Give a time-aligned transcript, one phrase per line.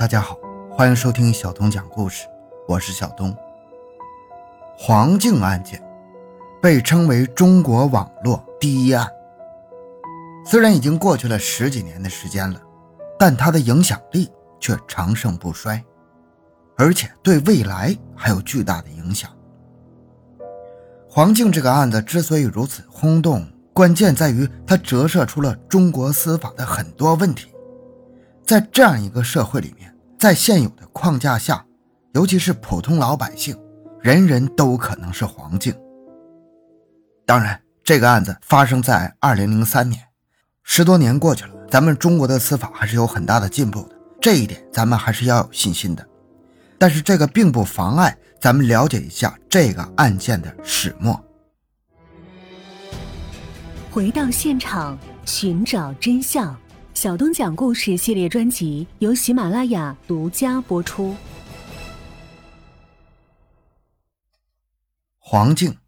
[0.00, 0.34] 大家好，
[0.70, 2.26] 欢迎收听小东讲故事，
[2.66, 3.36] 我是小东。
[4.74, 5.78] 黄静案件
[6.58, 9.06] 被称为中国网络第一案。
[10.46, 12.58] 虽然已经过去了十几年的时间了，
[13.18, 15.84] 但它的影响力却长盛不衰，
[16.78, 19.30] 而且对未来还有巨大的影响。
[21.10, 27.52] 黄静这个案子之所以如此轰动，关键在于它折射出了中国司法的很多问题。
[28.46, 29.89] 在这样一个社会里面。
[30.20, 31.64] 在现有的框架下，
[32.12, 33.58] 尤其是普通老百姓，
[34.02, 35.74] 人人都可能是黄静。
[37.24, 39.98] 当然，这个案子发生在二零零三年，
[40.62, 46.06] 十多年过去了，咱们中国的司法还是有很大的进步的，这一点咱们还是要有信心的。
[46.78, 51.18] 但是，这个并不妨碍咱们了解一下这个案件的始末。
[53.90, 56.54] 回到现场，寻找真相。
[57.00, 61.16] 小东讲故事系列专辑由喜马拉雅独家播出。
[65.18, 65.78] 黄静，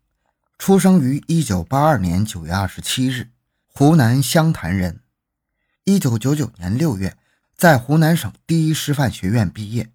[0.56, 3.28] 出生于一九八二年九月二十七日，
[3.66, 5.00] 湖南湘潭人。
[5.84, 7.18] 一九九九年六月，
[7.54, 9.92] 在湖南省第一师范学院毕业，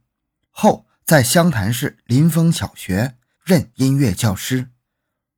[0.51, 4.69] 后在湘潭市临风小学任音乐教师。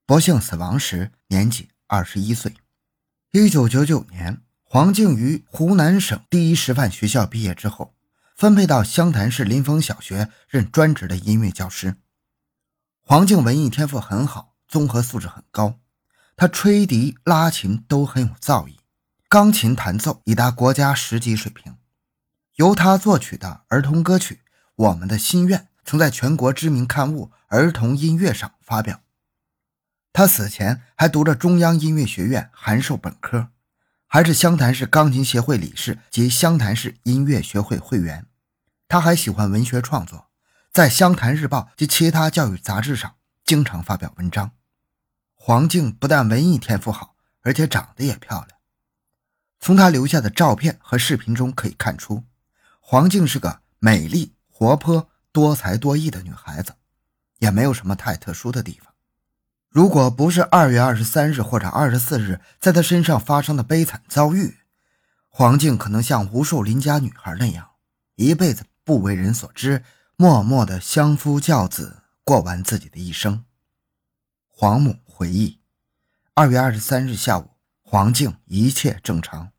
[0.06, 2.54] 不幸死亡时年仅二十一岁。
[3.32, 4.42] 一九九九年。
[4.72, 7.96] 黄静于湖南省第一师范学校毕业之后，
[8.36, 11.96] 分配到湘潭市临风小学任专职的音乐教师。
[13.02, 15.80] 黄静文艺天赋很好，综合素质很高，
[16.36, 18.76] 他吹笛、拉琴都很有造诣，
[19.28, 21.78] 钢琴弹奏已达国家十级水平。
[22.58, 24.36] 由他作曲的儿童歌曲
[24.76, 29.02] 《我们的心愿》曾在全国知名刊物《儿童音乐》上发表。
[30.14, 33.50] 他死前还读着中央音乐学院函授本科。
[34.12, 38.26] 还是湘潭市钢琴协会理事及湘潭市音乐学会会员，
[38.88, 40.30] 他还喜欢文学创作，
[40.72, 44.54] 在《湘潭日报》及其他教育杂志上经常发表文章。
[45.36, 48.60] 黄静不但文艺天赋好，而且长得也漂亮。
[49.60, 52.24] 从她留下的照片和视频中可以看出，
[52.80, 56.74] 黄静是个美丽、活泼、多才多艺的女孩子，
[57.38, 58.89] 也没有什么太特殊的地方。
[59.70, 64.58] 如果不是二月二十三日或者二十四日在他身上发生的悲惨遭遇，
[65.28, 67.70] 黄静可能像无数邻家女孩那样，
[68.16, 69.84] 一辈子不为人所知，
[70.16, 73.46] 默默的相夫教子，过完自己的一生。
[74.48, 75.60] 黄母回忆，
[76.34, 77.52] 二月二十三日下午，
[77.84, 79.52] 黄静一切正常，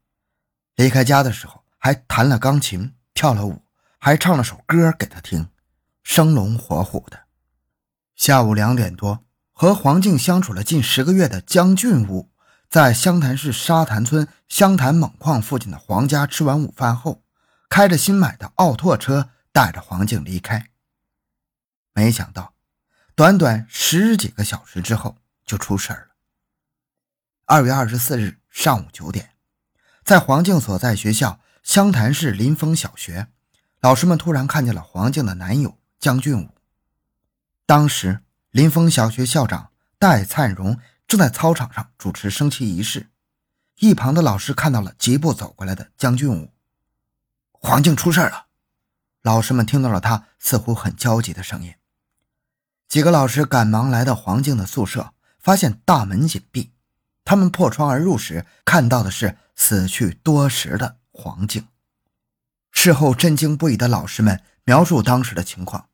[0.74, 3.62] 离开家的时候还弹了钢琴，跳了舞，
[3.98, 5.48] 还唱了首歌给他听，
[6.02, 7.20] 生龙活虎的。
[8.16, 9.24] 下午两点多。
[9.60, 12.30] 和黄静相处了近十个月的江俊武，
[12.70, 17.22] 在湘潭市沙潭村湘潭锰矿附近的黄家吃完午饭后，
[17.68, 20.70] 开着新买的奥拓车带着黄静离开。
[21.92, 22.54] 没想到，
[23.14, 26.06] 短短十几个小时之后就出事了。
[27.44, 29.32] 二月二十四日上午九点，
[30.02, 33.26] 在黄静所在学校湘潭市临风小学，
[33.82, 36.48] 老师们突然看见了黄静的男友江俊武。
[37.66, 38.22] 当时。
[38.50, 43.10] 临风小学校长戴灿荣正在操场上主持升旗仪式，
[43.78, 46.52] 一旁的老师看到了疾步走过来的江俊武，
[47.52, 48.46] 黄静出事了。
[49.22, 51.74] 老师们听到了他似乎很焦急的声音，
[52.88, 56.72] 几个老师赶忙来到黄静的宿舍，发现大门紧闭。
[57.24, 61.68] 他们破窗而入时，看到的是死去多时的黄静。
[62.72, 65.88] 事后震惊不已的老师们描述当时的情况：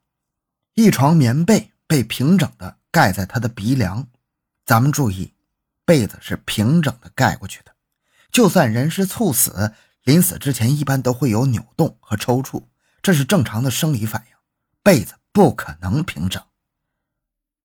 [0.72, 1.72] 一床棉被。
[1.86, 4.08] 被平整的盖在他的鼻梁，
[4.64, 5.34] 咱们注意，
[5.84, 7.74] 被子是平整的盖过去的。
[8.30, 12.64] 就算人是猝死，临死之前一般都会有扭动和抽搐，
[13.00, 14.36] 这是正常的生理反应。
[14.82, 16.42] 被子不可能平整。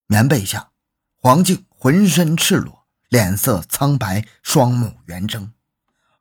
[0.08, 0.72] 棉被下，
[1.16, 5.54] 黄静浑身赤裸，脸色苍白，双目圆睁。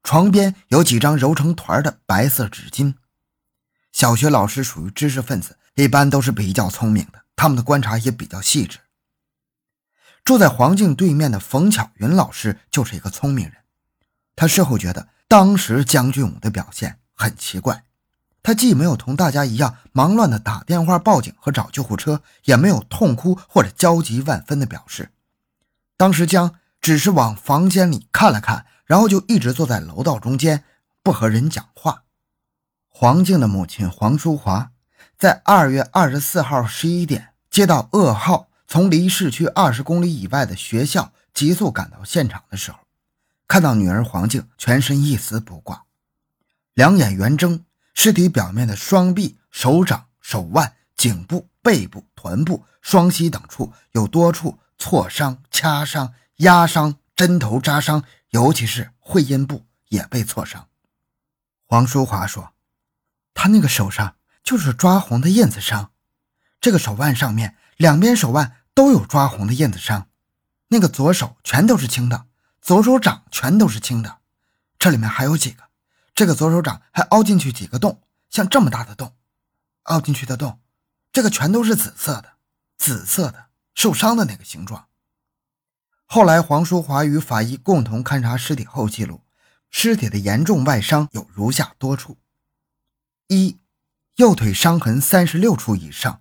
[0.02, 2.94] 床边有几张揉成团的白色纸巾。
[3.92, 7.24] 小学老师属于知识分子，一般都是比较聪明的。
[7.40, 8.80] 他们的观察也比较细致。
[10.24, 13.54] 住在黄静对面的冯巧云老师就是一个聪明人，
[14.36, 17.84] 他事后觉得当时江俊武的表现很奇怪，
[18.42, 25.10] 他既没有同大家一样忙乱的打电话报警和找救护车，也没有痛哭或者焦急万分的表示。
[25.96, 30.62] 当时江只是往房间里看了看，然后就一直坐在楼道中间，
[31.02, 32.02] 不和人讲话。
[32.86, 34.72] 黄静的母亲黄淑华
[35.16, 37.28] 在二月二十四号十一点。
[37.50, 42.78] 接到噩耗，从离市区二十公里以外的学校急速赶到现场的时候，
[43.48, 45.84] 看到女儿黄静全身一丝不挂，
[46.74, 60.68] 两眼圆睁，尸体表面的双臂、手掌、手腕、颈部、背部、臀部、双膝等处有多处挫伤、掐伤、压伤、针头扎伤，尤其是会阴部也被挫伤。
[61.66, 62.52] 黄淑华说
[63.34, 64.14] ：“他那个手上
[64.44, 65.90] 就是抓红的印子伤，
[66.60, 70.08] 这个手腕上面两边手腕都有抓红的印子伤，
[70.68, 72.26] 那个左手全都是青的，
[72.60, 74.18] 左手掌全都是青的，
[74.78, 75.64] 这里面还有几个。”
[76.12, 79.14] 这个左手掌还凹进去几个洞，像这么大的洞，
[79.84, 80.60] 凹进去的洞，
[81.12, 82.32] 这个全都是紫色的，
[82.76, 84.88] 紫色的受伤的那个形状。
[86.04, 89.22] 后来黄淑华与法医共同勘查尸体后记录，
[89.70, 92.18] 尸体的严重外伤有如下多处：
[93.28, 93.58] 一，
[94.16, 96.20] 右腿伤痕三十六处以上，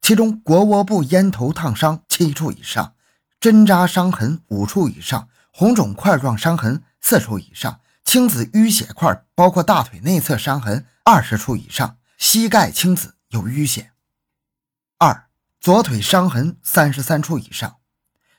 [0.00, 2.94] 其中腘窝部烟头烫伤七处以上，
[3.40, 7.80] 针扎伤痕五处以上，红肿块状伤痕四处以上。
[8.04, 13.90] 青紫淤血块包括大腿内侧伤痕二十处以上，膝盖青紫有淤血。
[14.96, 15.28] 二
[15.60, 17.76] 左腿伤痕三十三处以上，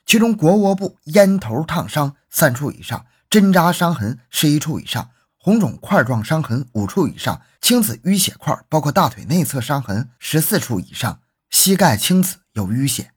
[0.04, 11.20] 其中腘窝部烟头烫伤三处以上，针扎伤痕十一处以上，红肿块状伤痕五处以上，青紫淤血块包括大腿内侧伤痕十四处以上，
[11.62, 13.12] 膝盖青紫有淤血。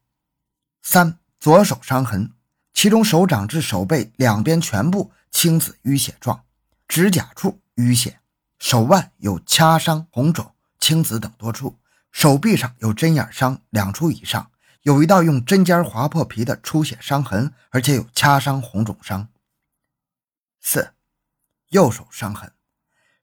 [0.82, 2.34] 三左手伤痕，
[2.74, 5.14] 其中手掌至手背两边全部。
[5.32, 6.44] 青紫淤血状，
[6.86, 8.20] 指甲处淤血，
[8.60, 11.80] 手腕有掐伤、红肿、青紫等多处，
[12.12, 14.52] 手臂上有针眼伤两处以上，
[14.82, 19.30] 有一道用针尖划破皮的出血伤痕，而且有掐伤、红肿伤。
[20.60, 20.94] 四，
[21.70, 22.52] 右手伤痕，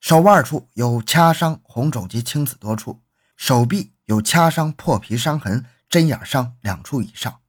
[0.01, 3.03] 手腕处有掐伤、红肿及青紫多处，
[3.37, 7.41] 手臂有掐伤、破皮伤痕、针眼伤两处以上。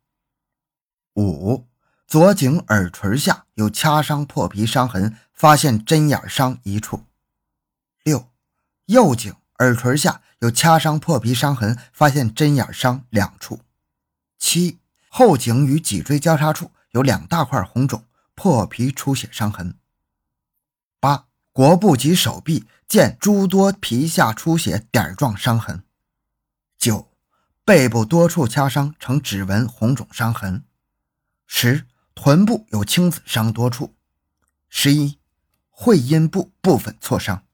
[1.16, 1.68] 五。
[2.08, 7.06] 左颈耳垂下有掐伤破皮伤痕，发现针眼伤一处。
[8.04, 8.30] 六，
[8.88, 13.62] 右颈耳垂下有掐伤破皮伤痕，发现针眼伤两处。
[14.38, 18.04] 七，后颈与脊椎交叉处有两大块红肿
[18.36, 19.78] 破皮出血伤痕。
[21.00, 25.86] 八，腘部及手臂见诸多皮下出血点状伤痕。
[26.82, 27.12] 九，
[27.64, 30.66] 背部多处掐伤呈指纹红肿伤痕。
[31.46, 31.86] 十。
[32.14, 33.96] 臀部有青紫伤多处，
[34.68, 35.18] 十一，
[35.70, 37.46] 会阴部部分挫伤。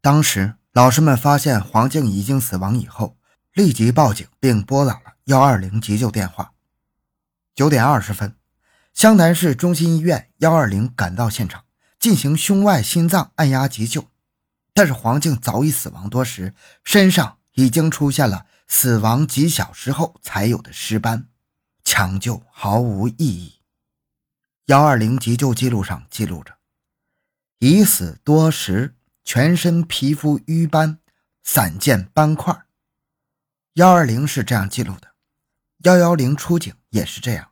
[0.00, 3.18] 当时老师们发现黄静已经死亡以后，
[3.52, 6.52] 立即报警并拨打了幺二零急救电话。
[7.54, 8.36] 九点二十分，
[8.94, 11.64] 湘潭市中心医院幺二零赶到现场
[11.98, 14.06] 进行胸外心脏按压急救，
[14.72, 16.54] 但是黄静早已死亡多时，
[16.84, 21.26] 身上已经出现了死亡几小时后才有的尸斑。
[21.84, 23.54] 抢救毫无意义。
[24.66, 26.56] 幺二零急救记录上记录着：
[27.58, 30.98] 已死多时，全身皮肤瘀斑，
[31.42, 32.64] 散见斑块。
[33.74, 35.08] 幺二零是这样记录的，
[35.82, 37.50] 幺幺零出警也是这样。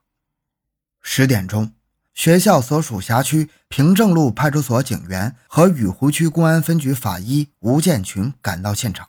[1.03, 1.73] 十点钟，
[2.15, 9.09] 学校所属辖区平正路派出所警员和雨湖区公安分局法医吴建群赶到现场。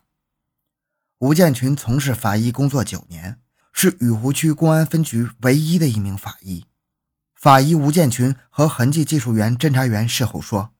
[1.20, 3.40] 吴建群从事法医工作九年。
[3.82, 6.66] 是雨湖区公安分局唯一的一名法医。
[7.34, 10.74] 法医吴建群和痕迹技术员、侦查员事后说：“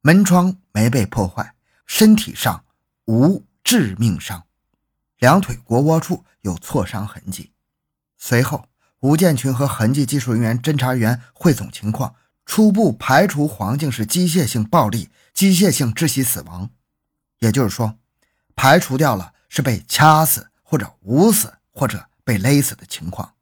[0.00, 2.64] 门窗没被破坏，身体上
[3.04, 4.44] 无致命伤，
[5.18, 7.52] 两腿腘窝处有挫伤痕迹。”
[8.16, 8.64] 随后，
[9.00, 12.14] 吴建群和痕迹技术人员、侦查员汇总情况，
[12.46, 16.70] 初步排除黄静是机械性暴力、机械性窒息死亡，
[17.40, 17.98] 也就是说，
[18.56, 22.08] 排除掉了是被掐死或者捂死或者。
[22.24, 23.34] 被勒死的情况。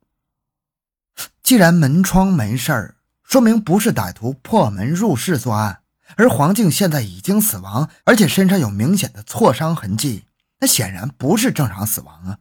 [1.43, 5.83] 既然门窗没事儿，说明不是歹徒破门入室作案。
[6.17, 10.25] 而黄静现在已经死亡，而且身上有明显的挫伤痕迹，
[10.61, 12.39] 那显然不是正常死亡啊。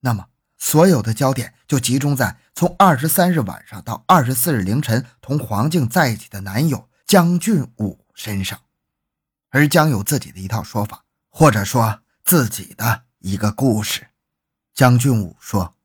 [0.00, 8.58] 那么，所有的焦点就集中在从二十三日晚上到二十四日凌晨同黄静在一起的男友江俊武身上。
[9.50, 14.08] 而江有自己的一套说法，或者说自己的一个故事。
[14.74, 15.76] 江俊武说：“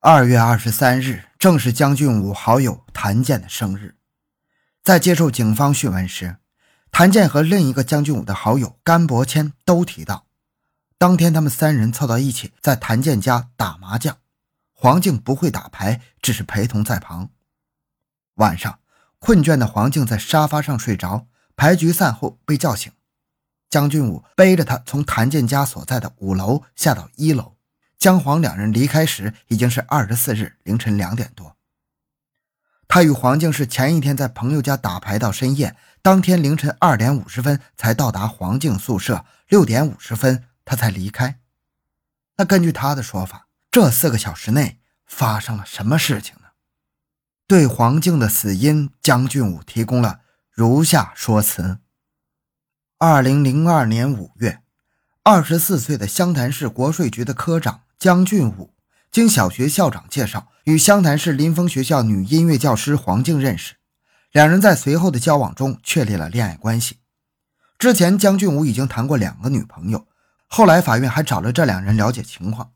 [0.00, 3.96] 二月二十三日正是江俊武好友谭健的生日。
[4.82, 6.36] 在接受警方讯问时，
[6.92, 10.26] 谭健和另一个江俊武的好友甘伯谦都提到，
[10.96, 14.18] 当天他们三人凑到一起在谭健家打麻将。
[14.72, 17.30] 黄静不会打牌，只是陪同在旁。
[18.36, 18.78] 晚上，
[19.18, 22.90] 困倦的黄静在沙发上睡着，牌局散后被叫醒，
[23.70, 27.56] 江俊武背着他从谭建家所在的五楼下到一楼。”
[27.96, 31.56] 姜黄两人离开时已经是二十四日凌晨两点多。
[32.88, 41.38] 他与黄静是前一天在朋友家打牌到深夜，当天凌晨二点五十分才到达黄静宿舍，六点五十分他才离开。
[42.38, 46.48] 那根据他的说法，这四个小时内发生了什么事情呢？
[47.46, 51.78] 对黄静的死因，江俊武提供了如下说辞：
[53.02, 54.60] 二零零二年五月，
[55.22, 58.74] 二十四岁的湘潭市国税局的科长江俊武，
[59.10, 63.76] 经小学校长介绍，与湘潭市临风学校女音乐教师黄静认识，
[64.32, 66.98] 两人在随后的交往中确立了恋爱关系。
[67.78, 70.06] 之前，江俊武已经谈过两个女朋友。
[70.46, 72.72] 后来，法院还找了这两人了解情况。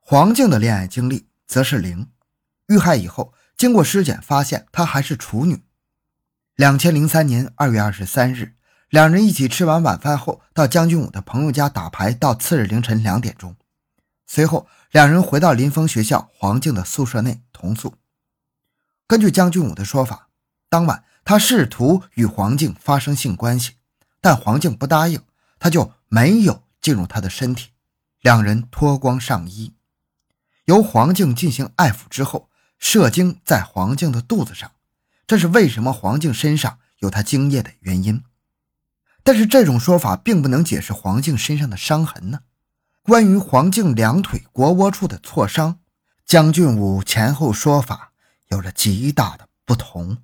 [0.00, 2.08] 黄静的恋爱经历则是零。
[2.68, 5.62] 遇害以后，经过尸检发现她还是处女。
[6.54, 8.54] 两千零三年二月二十三日，
[8.96, 13.54] 两人一起吃完晚饭后，到江俊武的朋友家打牌，到次日凌晨两点钟。
[14.26, 17.92] 随后，两人回到临风学校黄静的宿舍内同宿。
[19.06, 20.28] 根据江俊武的说法，
[20.70, 23.74] 当晚他试图与黄静发生性关系，
[24.22, 25.20] 但黄静不答应，
[25.58, 26.62] 他就没有。
[26.80, 27.72] 进入他的身体，
[28.22, 29.74] 两人脱光上衣，
[30.64, 32.48] 由黄静进行爱抚之后，
[32.78, 34.72] 射精在黄静的肚子上，
[35.26, 38.24] 这是为什么黄静身上有他精液的原因。
[39.26, 42.42] 但是这种说法并不能解释黄静身上的伤痕呢？
[43.02, 45.80] 关于黄静两腿腘窝处的挫伤，
[46.24, 48.12] 江俊武前后说法
[48.50, 50.18] 有着极大的不同。